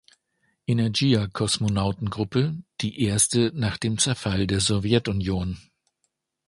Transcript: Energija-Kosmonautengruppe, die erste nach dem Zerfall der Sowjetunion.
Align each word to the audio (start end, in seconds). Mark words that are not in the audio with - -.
Energija-Kosmonautengruppe, 0.65 2.57
die 2.79 3.03
erste 3.03 3.51
nach 3.53 3.77
dem 3.77 3.99
Zerfall 3.99 4.47
der 4.47 4.59
Sowjetunion. 4.59 5.59